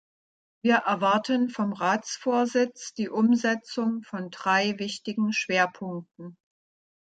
Wir 0.63 0.77
erwarten 0.77 1.49
vom 1.51 1.73
Ratsvorsitz 1.73 2.95
die 2.95 3.07
Umsetzung 3.07 4.01
von 4.01 4.31
drei 4.31 4.79
wichtigen 4.79 5.31
Schwerpunkten. 5.31 6.37